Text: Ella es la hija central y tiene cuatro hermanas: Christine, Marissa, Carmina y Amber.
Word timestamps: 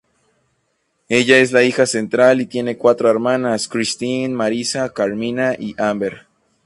Ella 1.09 1.37
es 1.37 1.51
la 1.51 1.61
hija 1.61 1.85
central 1.85 2.41
y 2.41 2.47
tiene 2.47 2.75
cuatro 2.75 3.07
hermanas: 3.07 3.67
Christine, 3.67 4.33
Marissa, 4.33 4.91
Carmina 4.91 5.53
y 5.53 5.75
Amber. 5.79 6.25